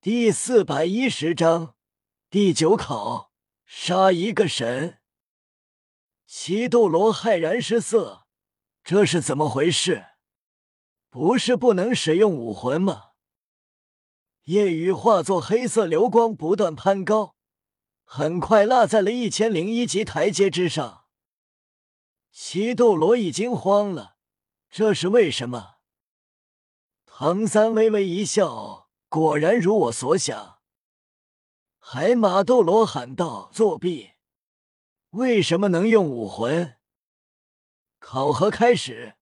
[0.00, 1.74] 第四百一十章
[2.30, 3.32] 第九考，
[3.64, 5.00] 杀一个神。
[6.24, 8.28] 西斗罗骇然失色，
[8.84, 10.06] 这是怎么回事？
[11.10, 13.06] 不是不能使用武魂吗？
[14.44, 17.34] 夜雨化作黑色流光，不断攀高，
[18.04, 21.06] 很快落在了一千零一级台阶之上。
[22.30, 24.14] 西斗罗已经慌了，
[24.70, 25.78] 这是为什么？
[27.04, 30.58] 唐三微微一笑，果然如我所想。
[31.78, 34.10] 海马斗罗喊道：“作弊！
[35.10, 36.76] 为什么能用武魂？
[37.98, 39.16] 考核开始，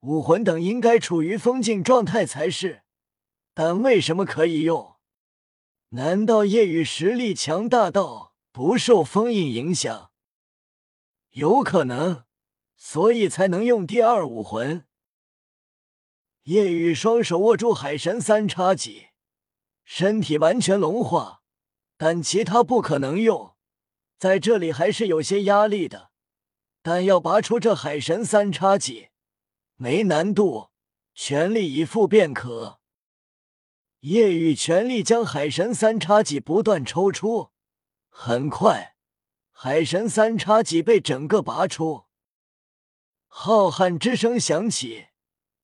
[0.00, 2.82] 武魂等应该处于封禁状态才是，
[3.54, 4.96] 但为什么可以用？
[5.90, 10.10] 难道夜雨实力强大到不受封印影响？
[11.30, 12.24] 有可能。”
[12.84, 14.88] 所以才能用第二武魂。
[16.42, 19.10] 夜雨双手握住海神三叉戟，
[19.84, 21.42] 身体完全融化，
[21.96, 23.54] 但其他不可能用。
[24.18, 26.12] 在这里还是有些压力的，
[26.80, 29.08] 但要拔出这海神三叉戟
[29.74, 30.70] 没难度，
[31.14, 32.78] 全力以赴便可。
[34.00, 37.50] 夜雨全力将海神三叉戟不断抽出，
[38.08, 38.96] 很快，
[39.50, 42.04] 海神三叉戟被整个拔出。
[43.26, 45.06] 浩瀚之声响起，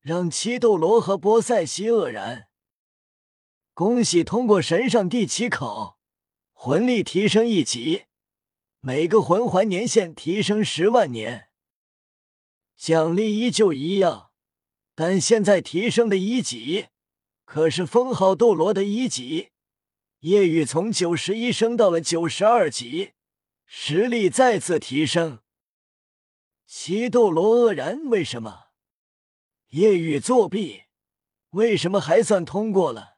[0.01, 2.48] 让七斗罗和波塞西愕然。
[3.79, 6.01] 恭喜通过神上第七考，
[6.53, 8.07] 魂力提升一级，
[8.81, 11.51] 每个魂环年限提升十万年。
[12.77, 14.33] 奖励依旧一样，
[14.97, 16.89] 但现在提升的一级
[17.45, 19.51] 可是封号斗罗的一级。
[20.23, 23.13] 夜雨从九十一升到了九十二级，
[23.65, 25.39] 实力再次提升。
[26.67, 28.71] 西斗罗愕然：“为什么？
[29.69, 30.87] 夜雨作弊？
[31.51, 33.18] 为什么还算通过了？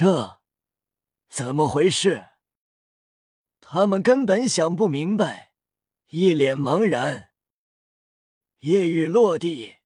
[0.00, 0.38] 这
[1.28, 2.28] 怎么回事？”
[3.60, 5.52] 他们根本想不明白，
[6.10, 7.32] 一脸茫然。
[8.60, 9.78] 夜雨落地，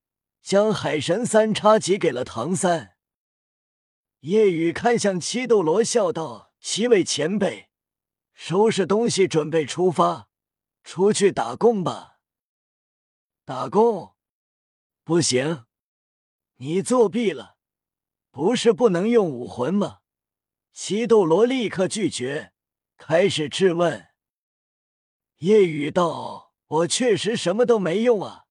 [0.43, 2.99] 将海神三叉戟给了唐三。
[4.21, 7.71] 夜雨看向七斗罗，笑道：“七位前辈，
[8.35, 10.29] 收拾东西，准备出发，
[10.85, 12.19] 出去打工吧。”
[13.47, 14.15] 打工
[15.05, 15.65] 不行，
[16.57, 17.57] 你作弊了，
[18.31, 20.01] 不是不能用武魂吗？
[20.73, 22.53] 西斗罗立刻拒绝，
[22.97, 24.09] 开始质问。
[25.39, 28.45] 夜雨道：“我确实什么都没用啊。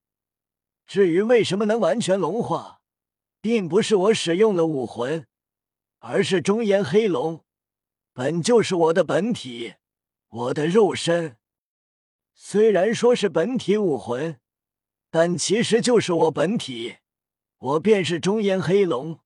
[0.85, 2.81] 至于为什么能完全融化，
[3.41, 5.27] 并不是我使用了武魂，
[5.99, 7.43] 而是中炎黑龙
[8.13, 9.75] 本就是我的本体，
[10.27, 11.37] 我的肉身。
[12.33, 14.39] 虽然说是本体武魂。”
[15.13, 16.99] 但其实就是我本体，
[17.57, 19.19] 我便是中炎黑龙，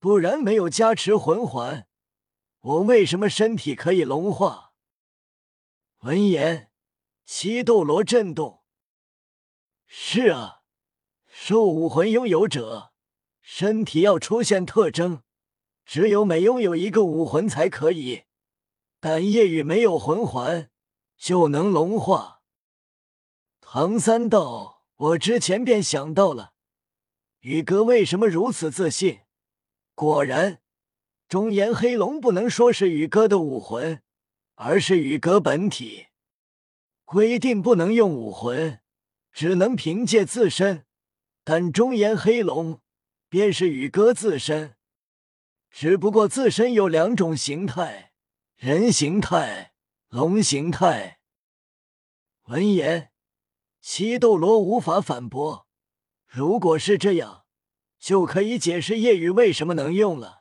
[0.00, 1.87] 不然没有加持魂环，
[2.68, 4.74] 我为什么身体可以融化？
[6.00, 6.70] 闻言，
[7.24, 8.62] 西斗罗震动。
[9.86, 10.60] 是啊，
[11.26, 12.92] 兽武魂拥有者
[13.40, 15.22] 身体要出现特征，
[15.86, 18.24] 只有每拥有一个武魂才可以。
[19.00, 20.70] 但夜雨没有魂环，
[21.16, 22.42] 就能融化。
[23.62, 24.84] 唐三道。
[24.96, 26.52] 我之前便想到了，
[27.38, 29.20] 宇哥为什么如此自信？
[29.94, 30.60] 果然，
[31.28, 34.02] 中炎黑龙不能说是宇哥的武魂，
[34.54, 36.06] 而是宇哥本体。
[37.04, 38.80] 规定不能用武魂，
[39.30, 40.86] 只能凭借自身。
[41.44, 42.80] 但中炎黑龙
[43.28, 44.76] 便是宇哥自身，
[45.70, 48.12] 只不过自身有两种形态：
[48.56, 49.72] 人形态、
[50.08, 51.20] 龙形态。
[52.44, 53.10] 闻言。
[53.80, 55.66] 西斗罗无法反驳。
[56.26, 57.44] 如果是这样，
[57.98, 60.37] 就可以解释夜雨为什么能用了。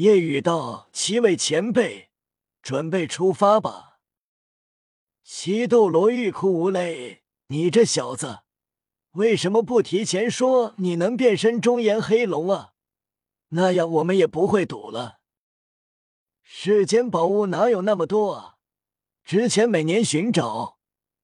[0.00, 2.08] 夜雨道：“七位前辈，
[2.62, 3.98] 准备出发吧。”
[5.22, 8.38] 西斗罗欲哭无泪：“你这小子，
[9.10, 12.72] 为什么不提前说你能变身中炎黑龙啊？
[13.48, 15.18] 那样我们也不会赌了。
[16.42, 18.56] 世间宝物哪有那么多啊？
[19.22, 20.78] 之前每年寻找。”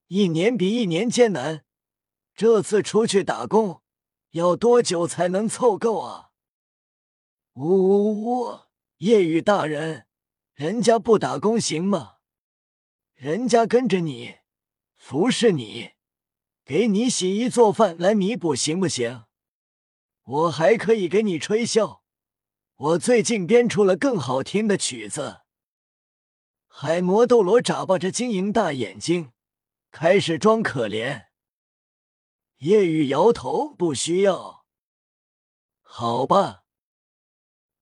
[0.09, 1.65] 一年比一年艰难，
[2.35, 3.81] 这次出去打工
[4.33, 6.29] 要多久才能凑够啊？
[7.55, 8.66] 呜呜呜！
[8.99, 10.07] 夜雨大人，
[10.55, 12.17] 人家不打工行吗？
[13.15, 14.37] 人家跟着你，
[14.97, 15.91] 服侍你，
[16.65, 19.25] 给你洗衣做饭来弥补行不行？
[20.23, 22.01] 我还可以给你吹箫，
[22.77, 25.43] 我最近编出了更好听的曲子。
[26.67, 29.33] 海魔斗罗眨巴着晶莹大眼睛。
[29.93, 31.29] 开始装可怜，
[32.59, 34.67] 夜雨摇头，不需要。
[35.81, 36.66] 好吧。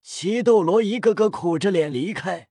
[0.07, 2.51] 七斗罗一个个苦着脸离开，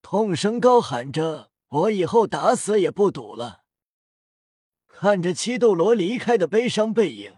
[0.00, 3.64] 痛声高喊着：“我以后打死也不赌了。”
[4.88, 7.36] 看着七斗罗离开的悲伤背影，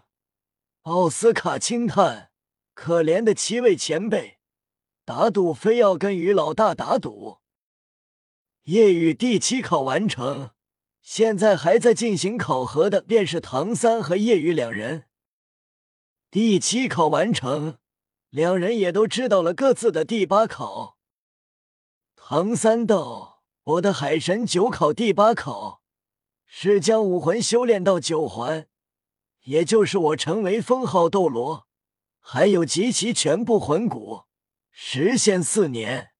[0.83, 2.31] 奥斯卡轻叹
[2.73, 4.39] ：“可怜的七位前辈，
[5.03, 7.39] 打赌非要跟于老大打赌。”
[8.63, 10.51] 夜雨第七考完成，
[11.01, 15.09] 现在还在进行考核的便是唐三和夜雨两人。
[16.31, 17.79] 第七考完成。
[18.33, 20.97] 两人也都知道了各自的第八考。
[22.15, 25.83] 唐三道：“我的海神九考第八考
[26.47, 28.67] 是将武魂修炼到九环，
[29.43, 31.67] 也就是我成为封号斗罗，
[32.19, 34.23] 还有集齐全部魂骨，
[34.71, 36.13] 时限四年，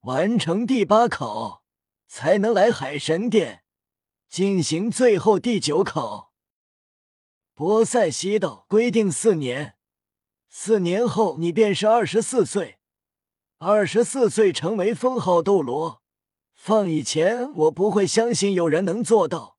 [0.00, 1.62] 完成第八考
[2.06, 3.64] 才能来海神殿
[4.30, 6.32] 进行最后第九考。”
[7.52, 9.74] 波塞西道规定四年。
[10.48, 12.78] 四年后，你便是二十四岁。
[13.58, 16.02] 二十四岁成为封号斗罗，
[16.54, 19.58] 放以前我不会相信有人能做到。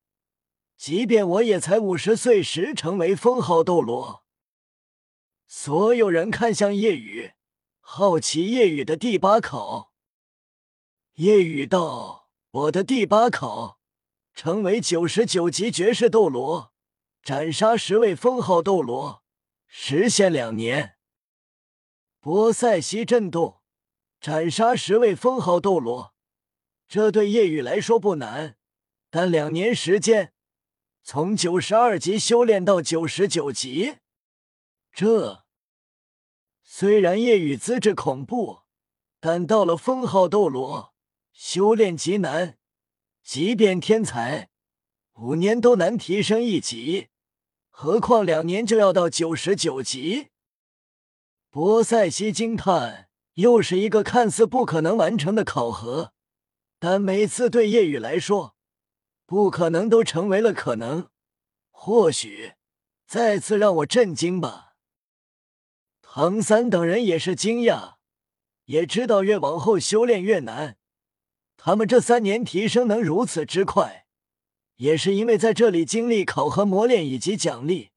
[0.77, 4.24] 即便我也才五十岁时成为封号斗罗。
[5.45, 7.33] 所有人看向夜雨，
[7.81, 9.91] 好奇夜雨的第八考。
[11.15, 13.80] 夜雨道：“我的第八考，
[14.33, 16.71] 成为九十九级绝世斗罗，
[17.21, 19.24] 斩杀十位封号斗罗。”
[19.71, 20.98] 时限两年。
[22.19, 23.62] 波塞西震动，
[24.19, 26.16] 斩杀十位封号斗罗，
[26.88, 28.57] 这对叶雨来说不难，
[29.12, 30.33] 但两年时间，
[31.04, 33.98] 从九十二级修炼到九十九级，
[34.92, 35.45] 这
[36.63, 38.63] 虽然叶雨资质恐怖，
[39.19, 40.95] 但到了封号斗罗，
[41.31, 42.57] 修炼极难，
[43.24, 44.50] 即便天才，
[45.13, 47.10] 五年都难提升一级。
[47.81, 50.27] 何况两年就要到九十九级，
[51.49, 56.11] 波塞西惊叹，又是一个看似不可能完成的考核，
[56.77, 58.53] 但每次对叶雨来说，
[59.25, 61.07] 不可能都成为了可能。
[61.71, 62.55] 或许
[63.07, 64.73] 再次让我震惊吧。
[66.01, 67.93] 唐三等人也是惊讶，
[68.65, 70.75] 也知道越往后修炼越难，
[71.55, 74.08] 他们这三年提升能如此之快。
[74.79, 77.89] 也是因为在这里经历考核磨练以及奖励，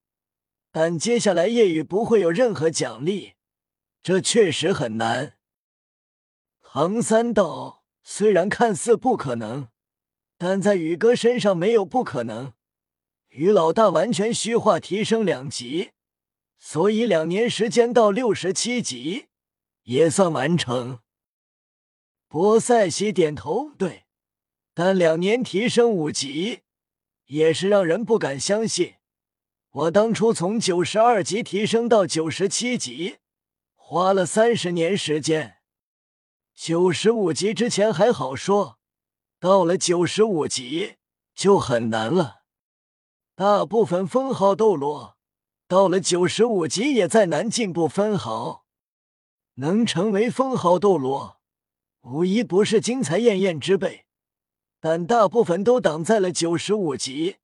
[0.73, 3.34] 但接下来夜雨不会有任何奖励，
[4.02, 5.38] 这确实很难。
[6.61, 9.69] 唐三道虽然看似不可能，
[10.37, 12.52] 但在宇哥身上没有不可能。
[13.29, 15.93] 于老大完全虚化提升两级，
[16.58, 19.26] 所以两年时间到六十七级
[19.84, 20.99] 也算完成。
[22.26, 24.06] 波塞西点头，对，
[24.75, 26.62] 但两年提升五级。
[27.27, 28.95] 也是让人不敢相信。
[29.71, 33.19] 我当初从九十二级提升到九十七级，
[33.75, 35.57] 花了三十年时间。
[36.55, 38.79] 九十五级之前还好说，
[39.41, 40.97] 到了九十五级
[41.35, 42.43] 就很难了。
[43.35, 45.17] 大部分封号斗罗
[45.67, 48.67] 到了九十五级也再难进步分毫。
[49.55, 51.41] 能成为封号斗罗，
[52.03, 54.07] 无一不是精彩艳艳之辈。
[54.84, 57.37] 但大部分都挡在了九十五级，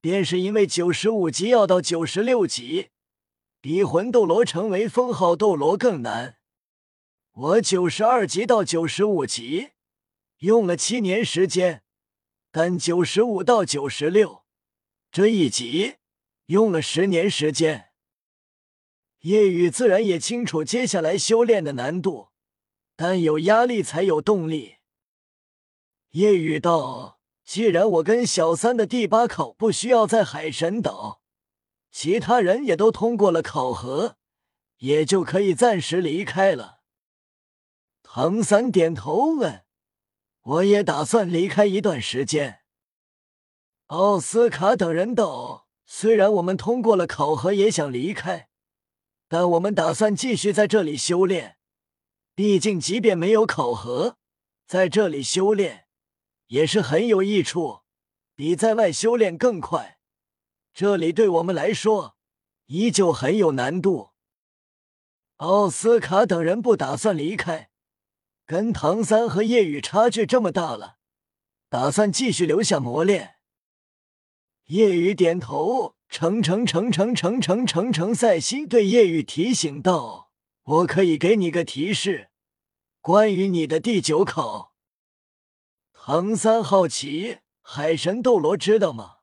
[0.00, 2.88] 便是因为九十五级要到九十六级，
[3.60, 6.38] 比魂斗罗成为封号斗罗更难。
[7.32, 9.72] 我九十二级到九十五级
[10.38, 11.82] 用了七年时间，
[12.50, 14.44] 但九十五到九十六
[15.12, 15.96] 这一级
[16.46, 17.90] 用了十年时间。
[19.20, 22.28] 夜雨自然也清楚接下来修炼的难度，
[22.96, 24.76] 但有压力才有动力。
[26.12, 31.22] 夜雨道：“既然我跟小三的第八考不需要在海神岛，
[31.92, 34.16] 其他人也都通过了考核，
[34.78, 36.80] 也就可以暂时离开了。”
[38.02, 39.64] 唐三点头问
[40.42, 42.62] ：“我也打算离开一段时间。”
[43.86, 48.48] 奥斯卡等人道：“虽然我们通过了考核，也想离开，
[49.28, 51.58] 但我们打算继续在这里修炼。
[52.34, 54.16] 毕竟，即便没有考核，
[54.66, 55.86] 在这里修炼。”
[56.50, 57.82] 也是很有益处，
[58.34, 59.98] 比在外修炼更快。
[60.74, 62.16] 这里对我们来说
[62.66, 64.10] 依旧很有难度。
[65.36, 67.70] 奥斯卡等人不打算离开，
[68.46, 70.96] 跟唐三和夜雨差距这么大了，
[71.68, 73.36] 打算继续留下磨练。
[74.66, 80.32] 夜雨点头，程程程程程程程程赛西对夜雨提醒道
[80.64, 82.30] ：“我可以给你个提示，
[83.00, 84.69] 关于你的第九考。”
[86.02, 89.18] 唐三好奇，海神斗罗知道吗？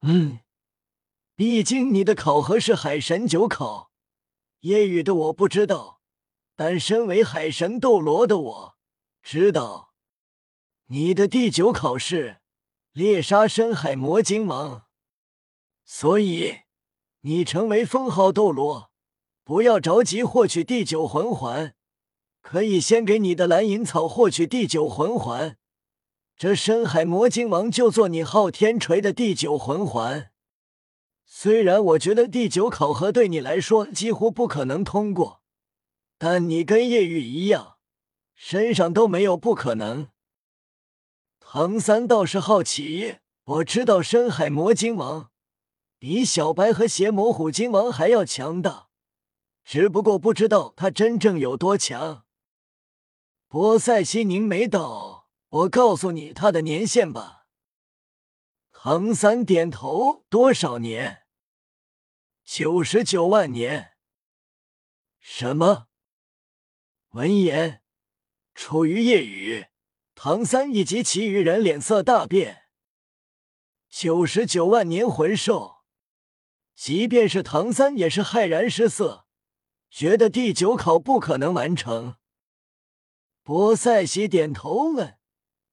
[0.00, 0.40] 嗯，
[1.36, 3.90] 毕竟你的考核是海神九考，
[4.60, 6.00] 夜雨的我不知道，
[6.56, 8.76] 但身为海神斗罗的我，
[9.22, 9.92] 知道
[10.86, 12.40] 你的第九考试
[12.92, 14.86] 猎杀深海魔鲸王，
[15.84, 16.60] 所以
[17.20, 18.90] 你成为封号斗罗，
[19.44, 21.76] 不要着急获取第九魂环，
[22.42, 25.56] 可以先给你的蓝银草获取第九魂环，
[26.36, 30.30] 这深海魔晶王就做你昊天锤的第九魂环。
[31.24, 35.40] 虽然我觉得第九考核对你来说几乎不可能通过，
[36.18, 37.76] 但你跟叶雨一样，
[38.34, 40.08] 身上都没有不可能。
[41.38, 45.30] 唐三倒是好奇，我知道深海魔晶王
[45.98, 48.88] 比小白和邪魔虎鲸王还要强大，
[49.64, 52.24] 只不过不知道他真正有多强。
[53.52, 57.44] 波塞西宁眉道：“我告诉你他的年限吧。”
[58.72, 61.24] 唐三点头：“多少年？”
[62.42, 63.90] 九十九万年。
[65.20, 65.88] 什么？
[67.10, 67.82] 闻言，
[68.54, 69.66] 处于夜雨、
[70.14, 72.62] 唐三以及其余人脸色大变。
[73.90, 75.82] 九十九万年魂兽，
[76.74, 79.26] 即便是唐三也是骇然失色，
[79.90, 82.16] 觉得第九考不可能完成。
[83.44, 85.18] 波塞西点头问：“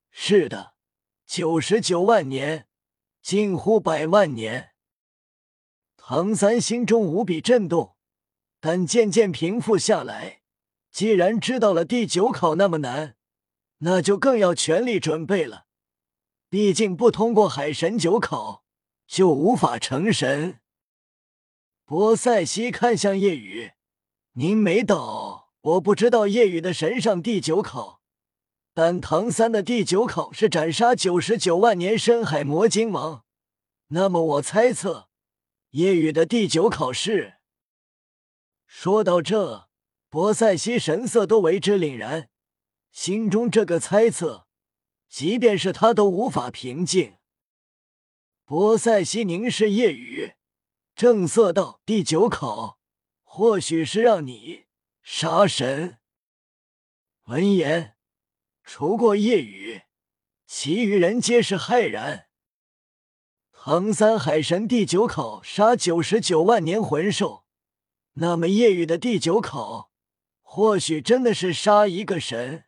[0.10, 0.74] 是的，
[1.28, 2.68] 九十九万年，
[3.22, 4.72] 近乎百万年。”
[5.96, 7.96] 唐三心中无比震动，
[8.60, 10.42] 但渐渐平复下来。
[10.90, 13.16] 既然知道了第九考那么难，
[13.78, 15.68] 那就更要全力准备了。
[16.50, 18.66] 毕竟不通过海神九考，
[19.06, 20.62] 就无法成神。
[21.86, 23.74] 波塞西看向夜雨，
[24.34, 28.02] 凝眉道：“我不知道夜雨的神上第九考，
[28.74, 33.24] 但唐三的第九考是斩杀九十九万年深海魔晶王。
[33.90, 35.10] 那么我猜测。”
[35.72, 37.36] 夜雨的第九考是。
[38.66, 39.70] 说到这，
[40.10, 42.30] 博塞西神色都为之凛然，
[42.92, 44.48] 心中这个猜测，
[45.08, 47.18] 即便是他都无法平静。
[48.44, 50.34] 博塞西凝视夜雨，
[50.96, 52.80] 正色道：“第九考，
[53.22, 54.66] 或许是让你
[55.12, 55.98] 杀神。”
[57.26, 57.96] 闻言，
[58.64, 59.82] 除过夜雨，
[60.46, 62.28] 其余人皆是骇然。
[63.52, 67.44] 唐三海神第九口杀九十九万年魂兽，
[68.14, 69.90] 那么夜雨的第九口，
[70.44, 72.66] 或许真的是杀一个神。